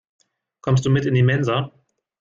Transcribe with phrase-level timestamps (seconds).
[0.61, 1.71] Kommst du mit in die Mensa?